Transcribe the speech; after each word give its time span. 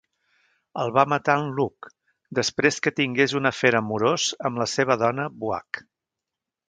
El 0.83 0.93
va 0.95 1.03
matar 1.11 1.35
en 1.41 1.51
Lugh 1.59 1.89
després 2.39 2.81
que 2.87 2.95
tingués 3.01 3.37
un 3.41 3.51
afer 3.51 3.73
amorós 3.81 4.27
amb 4.51 4.63
la 4.63 4.71
seva 4.73 4.97
dona 5.05 5.29
Buach. 5.45 5.85